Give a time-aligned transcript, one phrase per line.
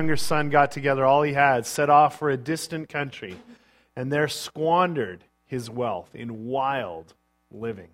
[0.00, 3.36] younger son got together all he had, set off for a distant country,
[3.94, 7.12] and there squandered his wealth in wild
[7.50, 7.90] living.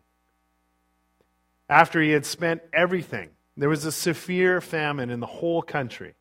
[1.69, 6.14] After he had spent everything, there was a severe famine in the whole country.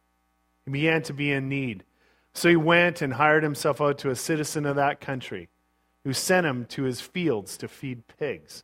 [0.63, 1.83] He began to be in need.
[2.33, 5.49] So he went and hired himself out to a citizen of that country
[6.03, 8.63] who sent him to his fields to feed pigs.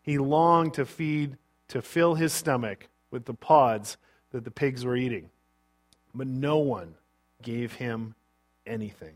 [0.00, 1.36] He longed to feed,
[1.68, 3.98] to fill his stomach with the pods
[4.32, 5.28] that the pigs were eating.
[6.18, 6.96] But no one
[7.42, 8.16] gave him
[8.66, 9.14] anything.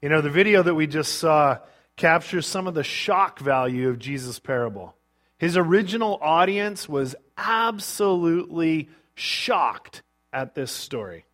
[0.00, 1.58] You know, the video that we just saw
[1.96, 4.94] captures some of the shock value of Jesus' parable.
[5.36, 10.02] His original audience was absolutely shocked
[10.32, 11.24] at this story.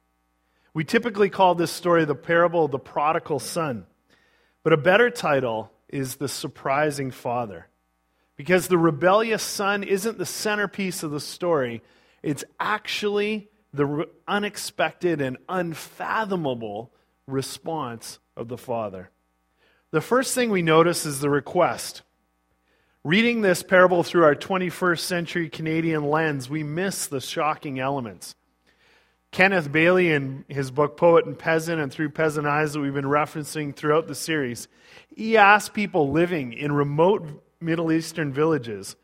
[0.72, 3.84] We typically call this story the parable of the prodigal son,
[4.62, 7.66] but a better title is The Surprising Father.
[8.36, 11.82] Because the rebellious son isn't the centerpiece of the story,
[12.22, 16.92] it's actually the unexpected and unfathomable
[17.26, 19.10] response of the father.
[19.90, 22.02] The first thing we notice is the request.
[23.04, 28.34] Reading this parable through our 21st century Canadian lens, we miss the shocking elements.
[29.30, 33.04] Kenneth Bailey, in his book Poet and Peasant, and through Peasant Eyes that we've been
[33.04, 34.66] referencing throughout the series,
[35.14, 38.96] he asked people living in remote Middle Eastern villages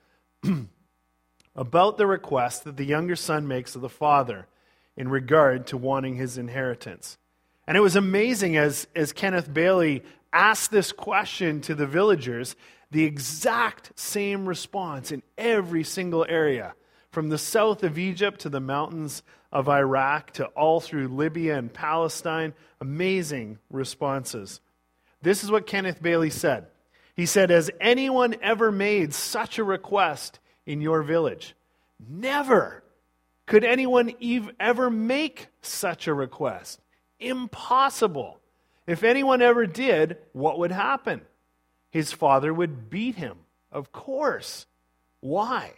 [1.57, 4.47] about the request that the younger son makes of the father
[4.97, 7.19] in regard to wanting his inheritance.
[7.67, 12.57] And it was amazing as, as Kenneth Bailey asked this question to the villagers,
[12.91, 16.75] the exact same response in every single area,
[17.11, 21.73] from the south of Egypt to the mountains of Iraq to all through Libya and
[21.73, 22.55] Palestine.
[22.81, 24.61] Amazing responses.
[25.21, 26.67] This is what Kenneth Bailey said.
[27.15, 31.55] He said, Has anyone ever made such a request in your village?
[32.09, 32.83] Never.
[33.53, 34.15] Could anyone
[34.59, 36.81] ever make such a request?
[37.21, 38.41] Impossible.
[38.87, 41.21] If anyone ever did, what would happen?
[41.91, 43.41] His father would beat him.
[43.71, 44.65] Of course.
[45.21, 45.75] Why?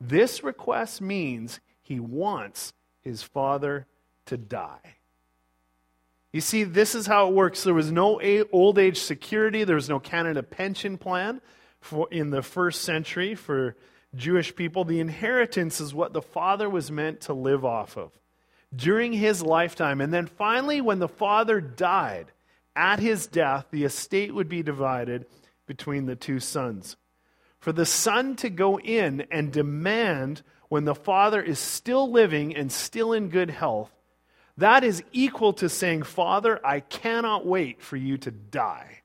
[0.00, 2.72] This request means he wants
[3.02, 3.86] his father
[4.24, 4.96] to die.
[6.32, 7.62] You see, this is how it works.
[7.62, 8.22] There was no
[8.52, 11.42] old age security, there was no Canada pension plan
[11.78, 13.76] for, in the first century for
[14.14, 14.84] Jewish people.
[14.84, 18.12] The inheritance is what the father was meant to live off of
[18.74, 20.00] during his lifetime.
[20.00, 22.32] And then finally, when the father died,
[22.74, 25.26] at his death, the estate would be divided
[25.66, 26.96] between the two sons.
[27.60, 32.72] For the son to go in and demand when the father is still living and
[32.72, 33.90] still in good health,
[34.56, 39.02] that is equal to saying, Father, I cannot wait for you to die.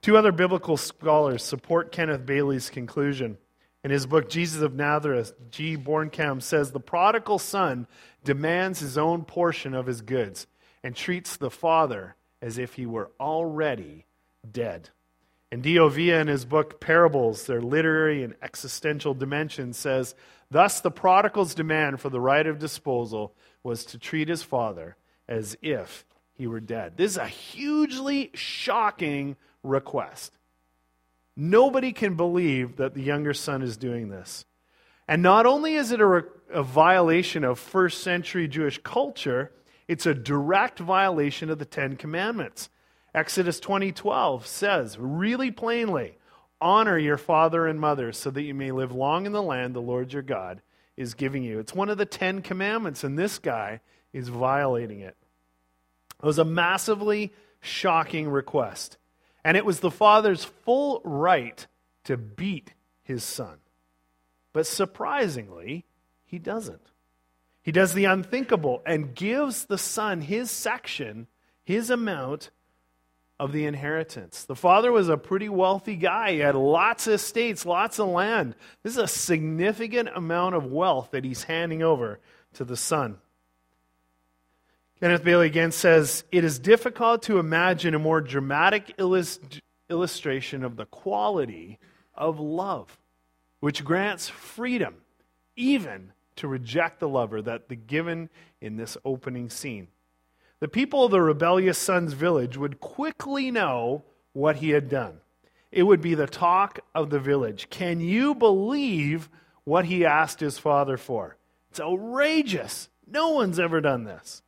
[0.00, 3.38] Two other biblical scholars support Kenneth Bailey's conclusion.
[3.86, 5.76] In his book, Jesus of Nazareth, G.
[5.76, 7.86] Bornkamm says the prodigal son
[8.24, 10.48] demands his own portion of his goods
[10.82, 14.04] and treats the father as if he were already
[14.50, 14.90] dead.
[15.52, 15.88] And D.O.
[15.88, 20.16] Via, in his book Parables, their literary and existential dimension, says,
[20.50, 24.96] Thus the prodigal's demand for the right of disposal was to treat his father
[25.28, 26.96] as if he were dead.
[26.96, 30.36] This is a hugely shocking request.
[31.36, 34.44] Nobody can believe that the younger son is doing this.
[35.06, 39.52] And not only is it a, a, violation of first century Jewish culture,
[39.86, 42.70] it's a direct violation of the Ten Commandments.
[43.14, 46.18] Exodus 20:12 says really plainly,
[46.60, 49.80] honor your father and mother so that you may live long in the land the
[49.80, 50.62] Lord your God
[50.96, 51.58] is giving you.
[51.58, 53.80] It's one of the 10 commandments and this guy
[54.12, 55.16] is violating it.
[56.22, 58.96] It was a massively shocking request.
[59.46, 61.64] And it was the father's full right
[62.02, 62.74] to beat
[63.04, 63.58] his son.
[64.52, 65.84] But surprisingly,
[66.24, 66.90] he doesn't.
[67.62, 71.28] He does the unthinkable and gives the son his section,
[71.62, 72.50] his amount
[73.38, 74.42] of the inheritance.
[74.42, 76.32] The father was a pretty wealthy guy.
[76.32, 78.56] He had lots of estates, lots of land.
[78.82, 82.18] This is a significant amount of wealth that he's handing over
[82.54, 83.18] to the son.
[85.00, 89.60] Kenneth Bailey again says it is difficult to imagine a more dramatic illust-
[89.90, 91.78] illustration of the quality
[92.14, 92.98] of love,
[93.60, 94.94] which grants freedom
[95.54, 99.88] even to reject the lover that the given in this opening scene.
[100.60, 104.02] The people of the rebellious son's village would quickly know
[104.32, 105.20] what he had done.
[105.70, 107.68] It would be the talk of the village.
[107.68, 109.28] Can you believe
[109.64, 111.36] what he asked his father for?
[111.70, 112.88] It's outrageous.
[113.06, 114.42] No one's ever done this.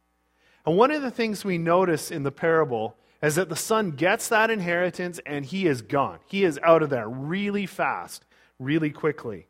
[0.69, 4.29] And one of the things we notice in the parable is that the son gets
[4.29, 6.19] that inheritance and he is gone.
[6.27, 8.27] He is out of there really fast,
[8.59, 9.47] really quickly.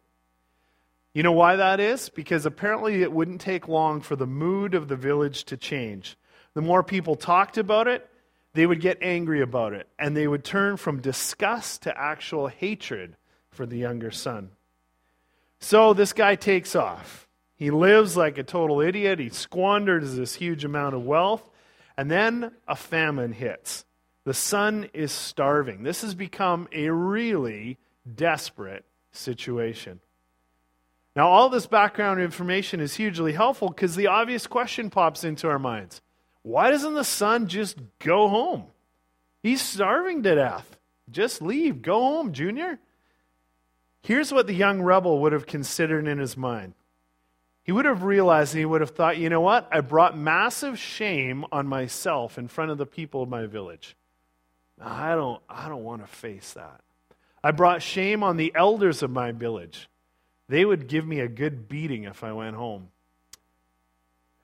[1.12, 2.08] You know why that is?
[2.08, 6.16] Because apparently it wouldn't take long for the mood of the village to change.
[6.54, 8.08] The more people talked about it,
[8.54, 13.16] they would get angry about it, and they would turn from disgust to actual hatred
[13.50, 14.50] for the younger son.
[15.58, 17.27] So this guy takes off.
[17.58, 19.18] He lives like a total idiot.
[19.18, 21.42] He squanders this huge amount of wealth.
[21.96, 23.84] And then a famine hits.
[24.24, 25.82] The son is starving.
[25.82, 27.78] This has become a really
[28.14, 30.00] desperate situation.
[31.16, 35.58] Now, all this background information is hugely helpful because the obvious question pops into our
[35.58, 36.00] minds
[36.42, 38.64] why doesn't the son just go home?
[39.42, 40.78] He's starving to death.
[41.10, 41.82] Just leave.
[41.82, 42.78] Go home, Junior.
[44.02, 46.74] Here's what the young rebel would have considered in his mind.
[47.68, 49.68] He would have realized and he would have thought, you know what?
[49.70, 53.94] I brought massive shame on myself in front of the people of my village.
[54.80, 56.80] I don't, I don't want to face that.
[57.44, 59.86] I brought shame on the elders of my village.
[60.48, 62.88] They would give me a good beating if I went home.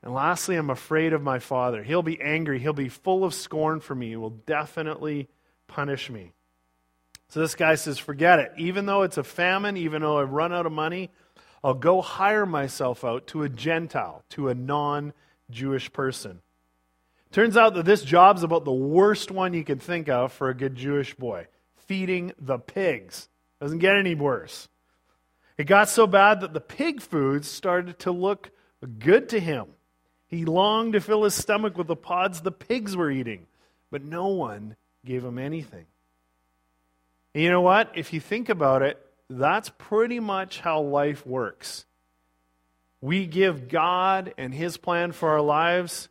[0.02, 1.82] And lastly, I'm afraid of my father.
[1.82, 2.58] He'll be angry.
[2.58, 4.10] He'll be full of scorn for me.
[4.10, 5.28] He will definitely
[5.66, 6.32] punish me.
[7.30, 8.52] So this guy says, Forget it.
[8.58, 11.10] Even though it's a famine, even though I've run out of money,
[11.64, 15.14] I'll go hire myself out to a Gentile, to a non
[15.50, 16.42] Jewish person.
[17.32, 20.54] Turns out that this job's about the worst one you could think of for a
[20.54, 21.46] good Jewish boy
[21.86, 23.28] feeding the pigs.
[23.60, 24.68] Doesn't get any worse.
[25.56, 28.50] It got so bad that the pig foods started to look
[28.98, 29.66] good to him.
[30.28, 33.46] He longed to fill his stomach with the pods the pigs were eating,
[33.90, 35.86] but no one gave him anything.
[37.34, 37.92] And you know what?
[37.94, 41.86] If you think about it, that's pretty much how life works.
[43.00, 46.08] We give God and His plan for our lives,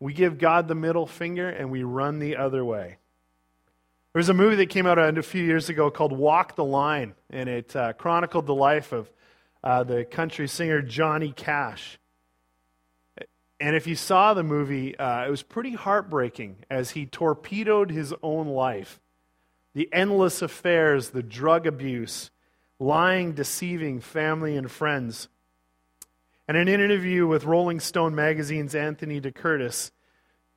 [0.00, 2.98] we give God the middle finger, and we run the other way.
[4.12, 7.14] There was a movie that came out a few years ago called Walk the Line,
[7.30, 9.10] and it uh, chronicled the life of
[9.62, 11.98] uh, the country singer Johnny Cash.
[13.60, 18.14] And if you saw the movie, uh, it was pretty heartbreaking as he torpedoed his
[18.22, 19.00] own life.
[19.74, 22.30] The endless affairs, the drug abuse,
[22.78, 25.28] lying, deceiving family and friends.
[26.46, 29.90] And In an interview with Rolling Stone magazine's Anthony DeCurtis,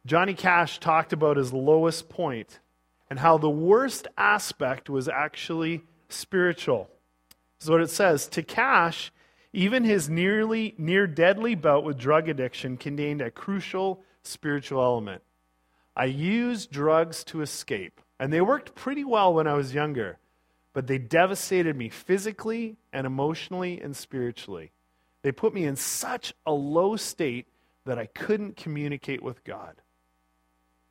[0.06, 2.60] Johnny Cash talked about his lowest point
[3.10, 6.90] and how the worst aspect was actually spiritual.
[7.60, 8.28] This is what it says.
[8.30, 9.12] To Cash,
[9.54, 15.22] even his nearly near deadly bout with drug addiction contained a crucial spiritual element.
[15.96, 20.18] I used drugs to escape, and they worked pretty well when I was younger,
[20.74, 24.72] but they devastated me physically and emotionally and spiritually.
[25.22, 27.48] They put me in such a low state
[27.86, 29.76] that I couldn't communicate with God.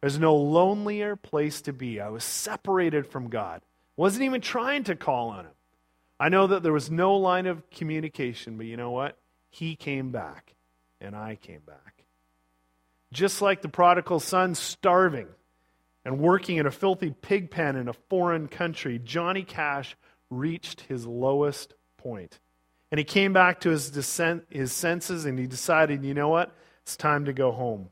[0.00, 2.00] There's no lonelier place to be.
[2.00, 3.62] I was separated from God.
[3.96, 5.52] Wasn't even trying to call on him.
[6.18, 9.16] I know that there was no line of communication, but you know what?
[9.50, 10.54] He came back,
[11.00, 12.04] and I came back.
[13.12, 15.28] Just like the prodigal son starving
[16.04, 19.96] and working in a filthy pig pen in a foreign country, Johnny Cash
[20.30, 22.38] reached his lowest point.
[22.90, 26.54] And he came back to his, descent, his senses and he decided, you know what?
[26.82, 27.90] It's time to go home.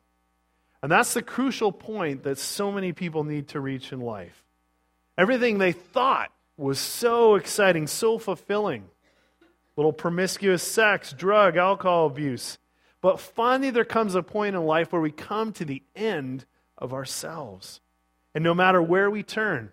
[0.82, 4.44] And that's the crucial point that so many people need to reach in life.
[5.16, 8.84] Everything they thought was so exciting, so fulfilling.
[9.76, 12.58] Little promiscuous sex, drug, alcohol abuse.
[13.00, 16.92] But finally, there comes a point in life where we come to the end of
[16.92, 17.80] ourselves.
[18.34, 19.72] And no matter where we turn,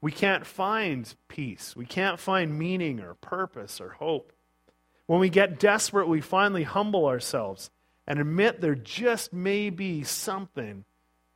[0.00, 1.74] we can't find peace.
[1.74, 4.32] We can't find meaning or purpose or hope.
[5.06, 7.70] When we get desperate, we finally humble ourselves
[8.06, 10.84] and admit there just may be something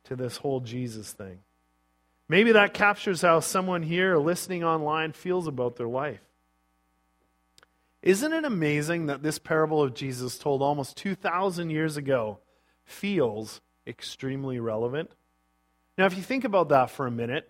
[0.05, 1.39] to this whole Jesus thing.
[2.27, 6.21] Maybe that captures how someone here listening online feels about their life.
[8.01, 12.39] Isn't it amazing that this parable of Jesus, told almost 2,000 years ago,
[12.85, 15.11] feels extremely relevant?
[15.99, 17.45] Now, if you think about that for a minute,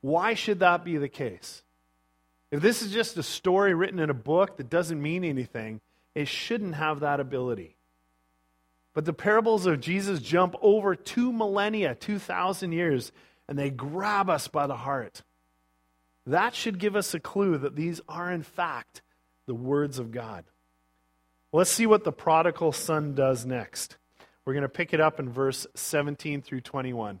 [0.00, 1.62] why should that be the case?
[2.50, 5.80] If this is just a story written in a book that doesn't mean anything,
[6.16, 7.76] it shouldn't have that ability.
[8.92, 13.12] But the parables of Jesus jump over two millennia, 2,000 years,
[13.46, 15.22] and they grab us by the heart.
[16.26, 19.00] That should give us a clue that these are, in fact,
[19.46, 20.44] the words of God.
[21.52, 23.96] Let's see what the prodigal son does next.
[24.44, 27.20] We're going to pick it up in verse 17 through 21.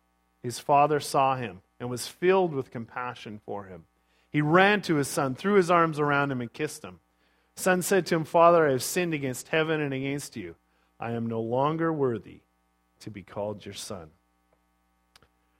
[0.43, 3.85] his father saw him and was filled with compassion for him.
[4.29, 6.99] He ran to his son, threw his arms around him, and kissed him.
[7.55, 10.55] Son said to him, Father, I have sinned against heaven and against you.
[10.99, 12.41] I am no longer worthy
[13.01, 14.09] to be called your son.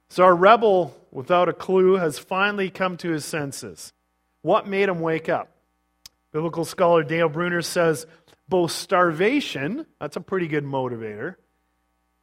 [0.09, 3.93] So our rebel, without a clue, has finally come to his senses.
[4.41, 5.49] What made him wake up?
[6.31, 8.05] Biblical scholar Dale Bruner says
[8.47, 11.35] both starvation, that's a pretty good motivator,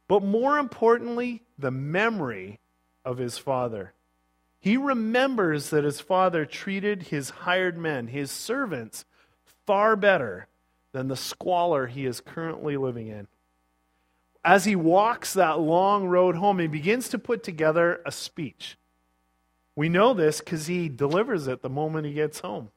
[0.09, 2.59] but more importantly, the memory
[3.05, 3.93] of his father.
[4.59, 9.05] He remembers that his father treated his hired men, his servants,
[9.65, 10.47] far better
[10.91, 13.27] than the squalor he is currently living in.
[14.43, 18.77] As he walks that long road home, he begins to put together a speech.
[19.75, 22.71] We know this because he delivers it the moment he gets home.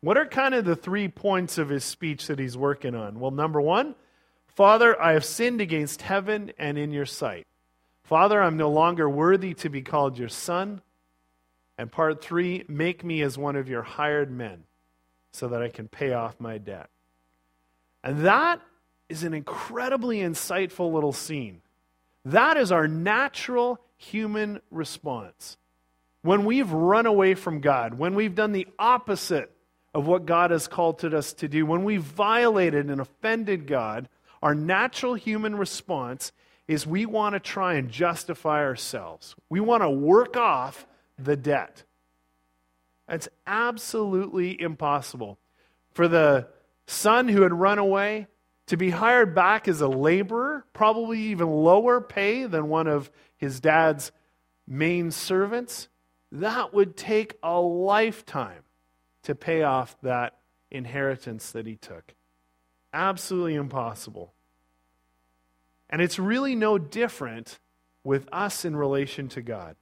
[0.00, 3.20] What are kind of the three points of his speech that he's working on?
[3.20, 3.94] Well, number one,
[4.58, 7.46] Father, I have sinned against heaven and in your sight.
[8.02, 10.80] Father, I'm no longer worthy to be called your son.
[11.78, 14.64] And part three, make me as one of your hired men
[15.30, 16.90] so that I can pay off my debt.
[18.02, 18.60] And that
[19.08, 21.62] is an incredibly insightful little scene.
[22.24, 25.56] That is our natural human response.
[26.22, 29.52] When we've run away from God, when we've done the opposite
[29.94, 34.08] of what God has called us to do, when we've violated and offended God,
[34.42, 36.32] our natural human response
[36.66, 39.34] is we want to try and justify ourselves.
[39.48, 40.86] We want to work off
[41.18, 41.82] the debt.
[43.08, 45.38] It's absolutely impossible.
[45.92, 46.48] For the
[46.86, 48.26] son who had run away
[48.66, 53.60] to be hired back as a laborer, probably even lower pay than one of his
[53.60, 54.12] dad's
[54.66, 55.88] main servants,
[56.30, 58.62] that would take a lifetime
[59.22, 60.38] to pay off that
[60.70, 62.14] inheritance that he took.
[62.92, 64.32] Absolutely impossible.
[65.90, 67.58] And it's really no different
[68.04, 69.76] with us in relation to God.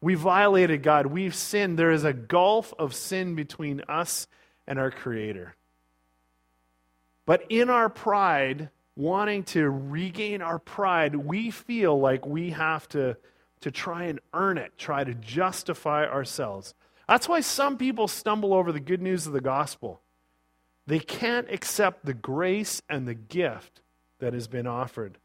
[0.00, 1.06] We violated God.
[1.06, 1.78] We've sinned.
[1.78, 4.26] There is a gulf of sin between us
[4.66, 5.54] and our Creator.
[7.26, 13.16] But in our pride, wanting to regain our pride, we feel like we have to,
[13.60, 16.74] to try and earn it, try to justify ourselves.
[17.08, 20.00] That's why some people stumble over the good news of the gospel.
[20.86, 23.80] They can't accept the grace and the gift
[24.18, 25.18] that has been offered.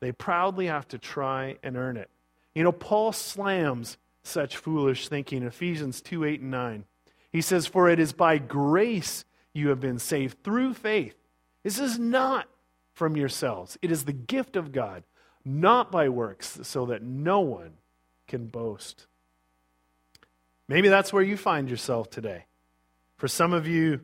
[0.00, 2.10] They proudly have to try and earn it.
[2.54, 5.42] You know, Paul slams such foolish thinking.
[5.42, 6.84] Ephesians 2 8 and 9.
[7.32, 11.16] He says, For it is by grace you have been saved through faith.
[11.62, 12.48] This is not
[12.92, 15.02] from yourselves, it is the gift of God,
[15.44, 17.72] not by works, so that no one
[18.28, 19.06] can boast.
[20.68, 22.44] Maybe that's where you find yourself today.
[23.16, 24.00] For some of you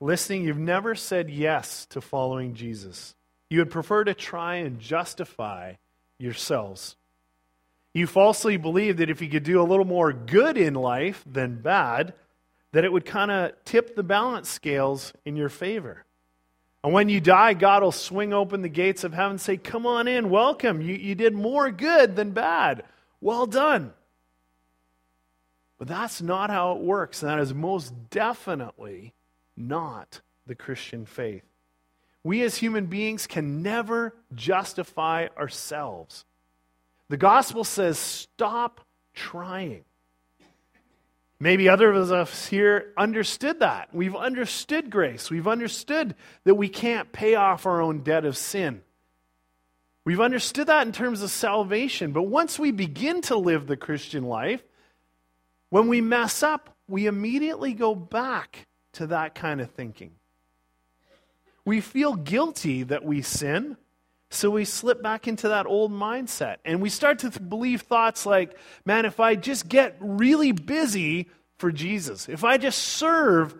[0.00, 3.14] listening, you've never said yes to following Jesus.
[3.50, 5.74] You would prefer to try and justify
[6.18, 6.96] yourselves.
[7.94, 11.62] You falsely believe that if you could do a little more good in life than
[11.62, 12.14] bad,
[12.72, 16.04] that it would kind of tip the balance scales in your favor.
[16.84, 19.86] And when you die, God will swing open the gates of heaven and say, Come
[19.86, 20.80] on in, welcome.
[20.80, 22.84] You, you did more good than bad.
[23.20, 23.92] Well done.
[25.78, 27.22] But that's not how it works.
[27.22, 29.14] And that is most definitely
[29.58, 31.42] not the Christian faith.
[32.24, 36.24] We as human beings can never justify ourselves.
[37.08, 38.80] The gospel says, stop
[39.14, 39.84] trying.
[41.40, 43.94] Maybe other of us here understood that.
[43.94, 45.30] We've understood grace.
[45.30, 48.82] We've understood that we can't pay off our own debt of sin.
[50.04, 52.12] We've understood that in terms of salvation.
[52.12, 54.62] But once we begin to live the Christian life,
[55.70, 58.67] when we mess up, we immediately go back
[58.98, 60.12] to that kind of thinking.
[61.64, 63.76] We feel guilty that we sin.
[64.30, 68.56] So we slip back into that old mindset and we start to believe thoughts like,
[68.84, 73.54] man, if I just get really busy for Jesus, if I just serve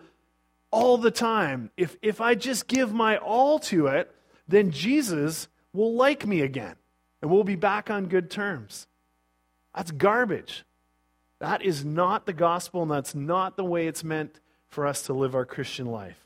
[0.71, 4.13] all the time, if, if I just give my all to it,
[4.47, 6.75] then Jesus will like me again
[7.21, 8.87] and we'll be back on good terms.
[9.75, 10.65] That's garbage.
[11.39, 15.13] That is not the gospel and that's not the way it's meant for us to
[15.13, 16.17] live our Christian life.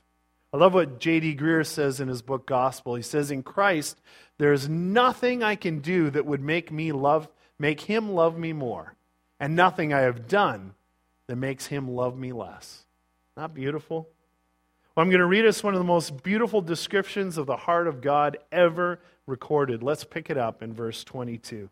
[0.53, 1.35] I love what J.D.
[1.35, 2.93] Greear says in his book Gospel.
[2.93, 3.99] He says, In Christ,
[4.37, 8.53] there is nothing I can do that would make me love, make him love me
[8.53, 8.93] more,
[9.39, 10.75] and nothing I have done
[11.27, 12.83] that makes him love me less.
[13.35, 14.07] Not beautiful?
[14.95, 17.87] Well, I'm going to read us one of the most beautiful descriptions of the heart
[17.87, 19.81] of God ever recorded.
[19.81, 21.69] Let's pick it up in verse 22.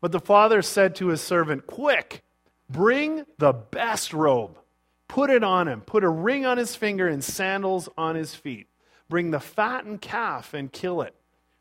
[0.00, 2.22] But the father said to his servant, Quick,
[2.70, 4.56] bring the best robe
[5.12, 5.82] Put it on him.
[5.82, 8.66] Put a ring on his finger and sandals on his feet.
[9.10, 11.14] Bring the fattened calf and kill it.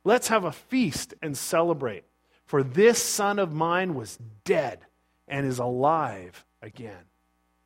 [0.05, 2.05] Let's have a feast and celebrate.
[2.46, 4.79] For this son of mine was dead
[5.27, 7.10] and is alive again.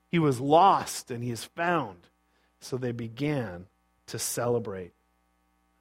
[0.10, 2.08] He was lost and he is found.
[2.60, 3.68] So they began
[4.08, 4.94] to celebrate.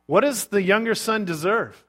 [0.05, 1.83] What does the younger son deserve?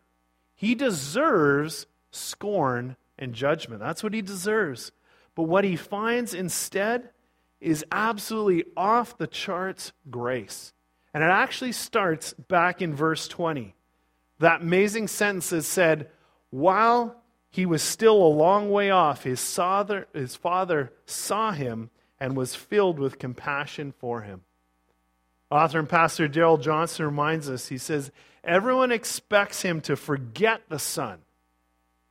[0.55, 3.81] He deserves scorn and judgment.
[3.81, 4.93] That's what he deserves.
[5.35, 7.09] But what he finds instead
[7.65, 10.71] is absolutely off the charts grace.
[11.13, 13.73] And it actually starts back in verse 20.
[14.39, 16.09] That amazing sentence that said,
[16.51, 22.37] While he was still a long way off, his father, his father saw him and
[22.37, 24.41] was filled with compassion for him.
[25.49, 28.11] Author and pastor Darrell Johnson reminds us, he says,
[28.43, 31.19] Everyone expects him to forget the son,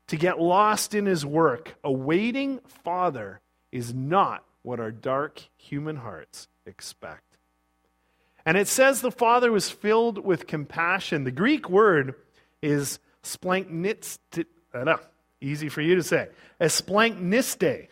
[0.09, 1.77] to get lost in his work.
[1.85, 7.37] A waiting father is not what our dark human hearts expect.
[8.47, 11.25] And it says the father was filled with compassion.
[11.25, 12.15] The Greek word
[12.63, 14.19] is splanknitz,
[14.75, 14.97] uh,
[15.41, 16.29] easy for you to say,
[16.61, 17.89] esplankniste.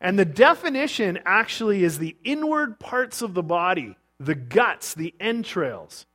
[0.00, 6.06] And the definition actually is the inward parts of the body, the guts, the entrails.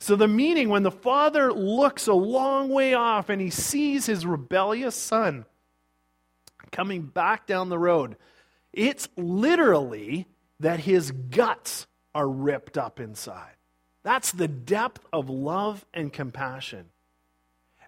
[0.00, 4.26] So the meaning, when the father looks a long way off and he sees his
[4.26, 5.44] rebellious son
[6.70, 8.16] coming back down the road,
[8.76, 10.28] it's literally
[10.60, 13.54] that his guts are ripped up inside.
[14.04, 16.90] That's the depth of love and compassion.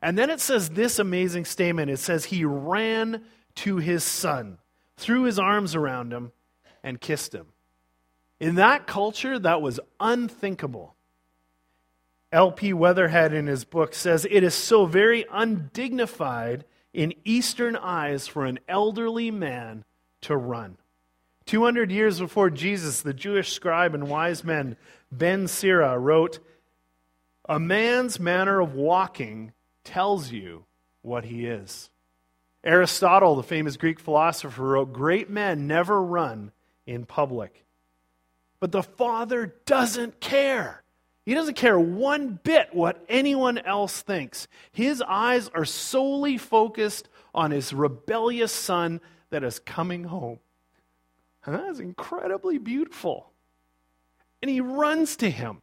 [0.02, 3.23] And then it says this amazing statement it says, He ran
[3.57, 4.59] to his son,
[4.97, 6.33] threw his arms around him,
[6.83, 7.47] and kissed him.
[8.40, 10.95] In that culture, that was unthinkable.
[12.30, 12.73] L.P.
[12.73, 18.59] Weatherhead in his book says, It is so very undignified in Eastern eyes for an
[18.68, 19.85] elderly man
[20.23, 20.77] to run.
[21.47, 24.77] 200 years before Jesus, the Jewish scribe and wise man
[25.11, 26.41] Ben Sira wrote,
[27.49, 30.67] A man's manner of walking tells you
[31.01, 31.91] what he is.
[32.63, 36.52] Aristotle, the famous Greek philosopher, wrote, Great men never run
[36.87, 37.65] in public.
[38.61, 40.83] But the Father doesn't care.
[41.25, 44.49] He doesn't care one bit what anyone else thinks.
[44.73, 50.38] His eyes are solely focused on his rebellious son that is coming home.
[51.45, 53.30] And that is incredibly beautiful.
[54.43, 55.62] And he runs to him.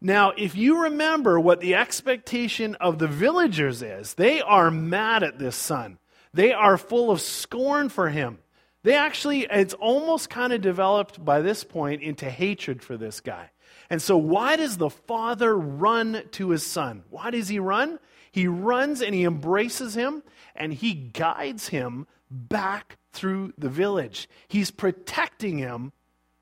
[0.00, 5.38] Now, if you remember what the expectation of the villagers is, they are mad at
[5.38, 5.98] this son.
[6.32, 8.38] They are full of scorn for him.
[8.82, 13.50] They actually, it's almost kind of developed by this point into hatred for this guy.
[13.90, 17.04] And so, why does the father run to his son?
[17.10, 17.98] Why does he run?
[18.32, 20.22] He runs and he embraces him
[20.54, 24.28] and he guides him back through the village.
[24.48, 25.92] He's protecting him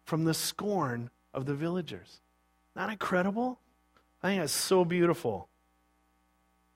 [0.04, 2.20] from the scorn of the villagers.
[2.74, 3.58] Not incredible?
[4.22, 5.48] I think that's so beautiful.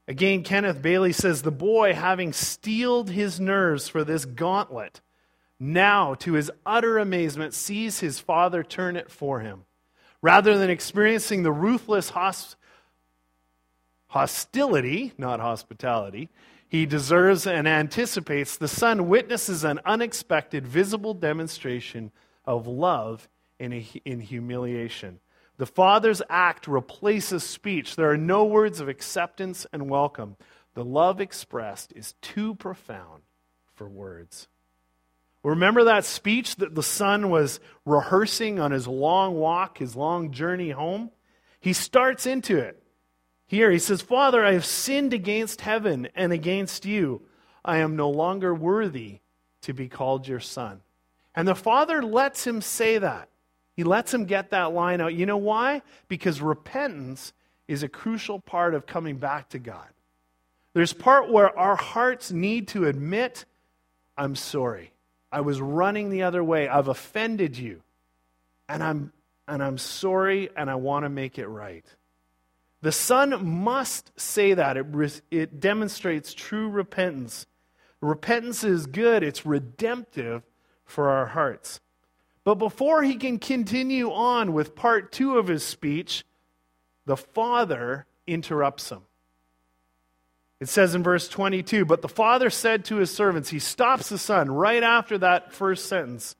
[0.08, 5.00] Again, Kenneth Bailey says the boy, having steeled his nerves for this gauntlet,
[5.64, 9.64] now, to his utter amazement, sees his father turn it for him.
[10.20, 12.56] Rather than experiencing the ruthless hosp-
[14.08, 16.30] hostility, not hospitality,
[16.72, 22.10] he deserves and anticipates, the son witnesses an unexpected, visible demonstration
[22.46, 25.20] of love in, a, in humiliation.
[25.58, 27.94] The father's act replaces speech.
[27.94, 30.36] There are no words of acceptance and welcome.
[30.72, 33.22] The love expressed is too profound
[33.74, 34.48] for words.
[35.42, 40.70] Remember that speech that the son was rehearsing on his long walk, his long journey
[40.70, 41.10] home?
[41.60, 42.81] He starts into it.
[43.52, 47.20] Here he says, Father, I have sinned against heaven and against you.
[47.62, 49.18] I am no longer worthy
[49.60, 50.80] to be called your son.
[51.34, 53.28] And the father lets him say that.
[53.76, 55.12] He lets him get that line out.
[55.12, 55.82] You know why?
[56.08, 57.34] Because repentance
[57.68, 59.88] is a crucial part of coming back to God.
[60.72, 63.44] There's part where our hearts need to admit,
[64.16, 64.94] I'm sorry.
[65.30, 66.68] I was running the other way.
[66.68, 67.82] I've offended you.
[68.66, 69.12] And I'm
[69.46, 71.84] and I'm sorry and I want to make it right.
[72.82, 74.76] The Son must say that.
[74.76, 77.46] It, it demonstrates true repentance.
[78.00, 80.42] Repentance is good, it's redemptive
[80.84, 81.80] for our hearts.
[82.44, 86.24] But before he can continue on with part two of his speech,
[87.06, 89.02] the Father interrupts him.
[90.58, 94.18] It says in verse 22 But the Father said to his servants, he stops the
[94.18, 96.34] Son right after that first sentence.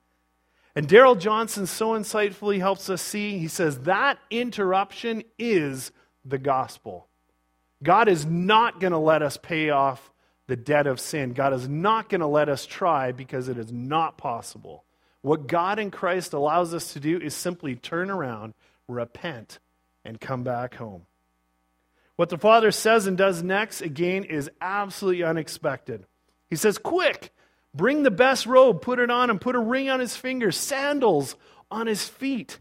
[0.75, 5.93] And Darrell Johnson so insightfully helps us see, he says, that interruption is
[6.25, 7.09] the gospel.
[7.83, 10.13] God is not going to let us pay off
[10.47, 11.33] the debt of sin.
[11.33, 14.85] God is not going to let us try because it is not possible.
[15.23, 18.55] What God in Christ allows us to do is simply turn around,
[18.89, 19.59] repent,
[20.05, 21.07] and come back home.
[22.17, 26.05] What the Father says and does next, again, is absolutely unexpected.
[26.51, 27.33] He says, Quick,
[27.75, 31.37] bring the best robe, put it on him, put a ring on his finger, sandals
[31.71, 32.59] on his feet.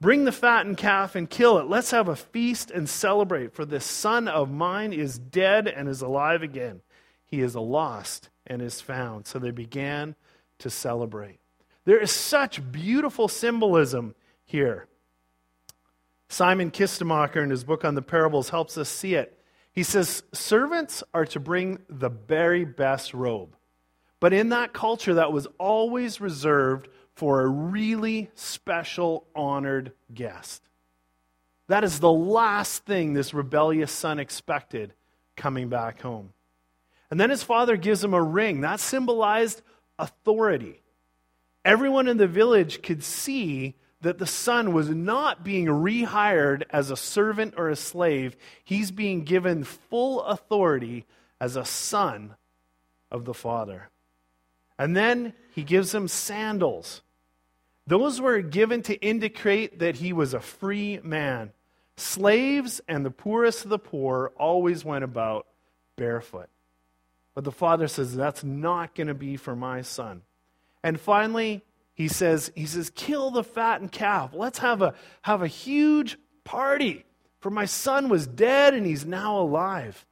[0.00, 1.68] Bring the fattened calf and kill it.
[1.68, 6.02] Let's have a feast and celebrate, for this son of mine is dead and is
[6.02, 6.82] alive again.
[7.24, 9.26] He is lost and is found.
[9.26, 10.14] So they began
[10.58, 11.38] to celebrate.
[11.84, 14.86] There is such beautiful symbolism here.
[16.28, 19.40] Simon Kistemaker, in his book on the parables, helps us see it.
[19.72, 23.56] He says, Servants are to bring the very best robe.
[24.18, 30.62] But in that culture, that was always reserved for a really special, honored guest.
[31.68, 34.92] That is the last thing this rebellious son expected
[35.34, 36.32] coming back home.
[37.10, 38.60] And then his father gives him a ring.
[38.60, 39.62] That symbolized
[39.98, 40.82] authority.
[41.64, 46.96] Everyone in the village could see that the son was not being rehired as a
[46.96, 48.36] servant or a slave.
[48.62, 51.06] He's being given full authority
[51.40, 52.36] as a son
[53.10, 53.88] of the father.
[54.78, 57.02] And then he gives him sandals.
[57.86, 61.52] Those were given to indicate that he was a free man.
[61.96, 65.46] Slaves and the poorest of the poor always went about
[65.96, 66.48] barefoot.
[67.34, 70.22] But the father says, That's not going to be for my son.
[70.82, 71.62] And finally,
[71.96, 74.32] he says, he says, kill the fattened calf.
[74.34, 77.06] Let's have a, have a huge party.
[77.40, 80.04] For my son was dead and he's now alive.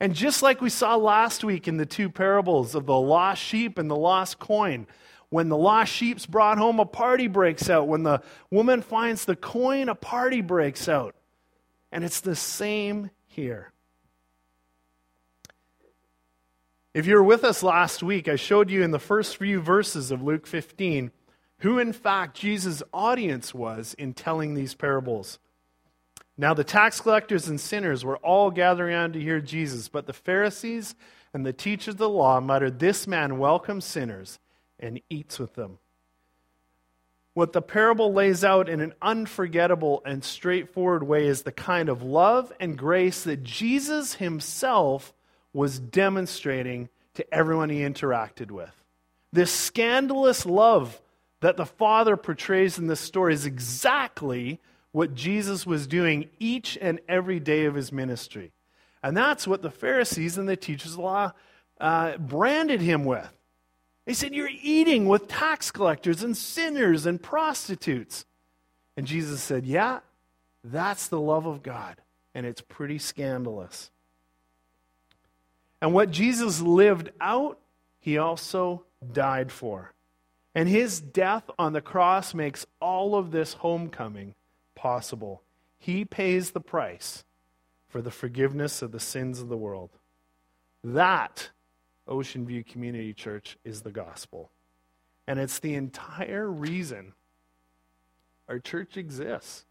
[0.00, 3.78] And just like we saw last week in the two parables of the lost sheep
[3.78, 4.86] and the lost coin,
[5.30, 7.88] when the lost sheep's brought home, a party breaks out.
[7.88, 11.14] When the woman finds the coin, a party breaks out.
[11.90, 13.72] And it's the same here.
[16.94, 20.10] If you were with us last week, I showed you in the first few verses
[20.10, 21.10] of Luke 15
[21.60, 25.38] who, in fact, Jesus' audience was in telling these parables.
[26.40, 30.12] Now, the tax collectors and sinners were all gathering around to hear Jesus, but the
[30.12, 30.94] Pharisees
[31.34, 34.38] and the teachers of the law muttered, This man welcomes sinners
[34.78, 35.78] and eats with them.
[37.34, 42.02] What the parable lays out in an unforgettable and straightforward way is the kind of
[42.02, 45.12] love and grace that Jesus himself
[45.52, 48.72] was demonstrating to everyone he interacted with.
[49.32, 51.00] This scandalous love
[51.40, 54.60] that the Father portrays in this story is exactly
[54.92, 58.52] what Jesus was doing each and every day of his ministry.
[59.02, 61.32] And that's what the Pharisees and the teachers of the law
[61.80, 63.28] uh, branded him with.
[64.06, 68.24] They said, You're eating with tax collectors and sinners and prostitutes.
[68.96, 70.00] And Jesus said, Yeah,
[70.64, 71.96] that's the love of God.
[72.34, 73.90] And it's pretty scandalous.
[75.80, 77.58] And what Jesus lived out,
[78.00, 79.92] he also died for.
[80.54, 84.34] And his death on the cross makes all of this homecoming
[84.78, 85.42] possible.
[85.78, 87.24] He pays the price
[87.88, 89.90] for the forgiveness of the sins of the world.
[90.84, 91.50] That,
[92.06, 94.50] Ocean View Community Church, is the gospel.
[95.26, 97.12] And it's the entire reason
[98.48, 99.66] our church exists.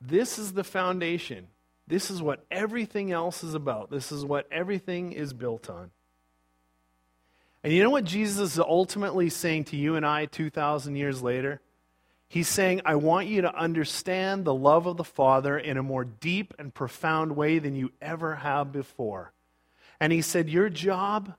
[0.00, 1.48] This is the foundation
[1.88, 3.90] this is what everything else is about.
[3.90, 5.90] This is what everything is built on.
[7.62, 11.60] And you know what Jesus is ultimately saying to you and I 2,000 years later?
[12.28, 16.04] He's saying, I want you to understand the love of the Father in a more
[16.04, 19.32] deep and profound way than you ever have before.
[20.00, 21.34] And he said, Your job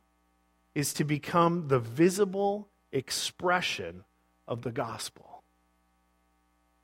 [0.73, 4.05] is to become the visible expression
[4.47, 5.43] of the gospel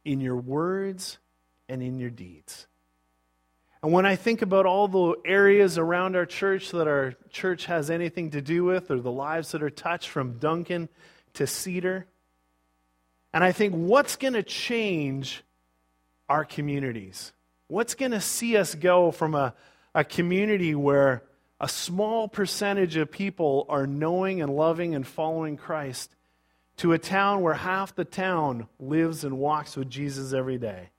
[0.03, 1.17] in your words
[1.69, 2.67] and in your deeds.
[3.81, 7.89] And when I think about all the areas around our church that our church has
[7.89, 10.87] anything to do with, or the lives that are touched from Duncan
[11.33, 12.05] to Cedar,
[13.33, 15.43] and I think what's going to change
[16.29, 17.31] our communities?
[17.67, 19.53] What's going to see us go from a,
[19.95, 21.23] a community where
[21.59, 26.15] a small percentage of people are knowing and loving and following Christ
[26.77, 30.89] to a town where half the town lives and walks with Jesus every day?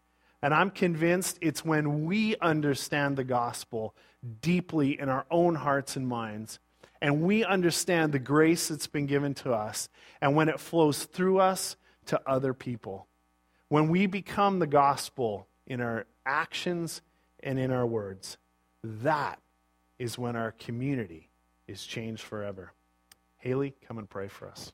[0.42, 3.94] And I'm convinced it's when we understand the gospel
[4.40, 6.58] deeply in our own hearts and minds,
[7.00, 9.88] and we understand the grace that's been given to us,
[10.20, 13.06] and when it flows through us to other people.
[13.68, 17.02] When we become the gospel in our actions
[17.40, 18.38] and in our words,
[18.82, 19.40] that
[19.98, 21.30] is when our community
[21.66, 22.72] is changed forever.
[23.38, 24.72] Haley, come and pray for us.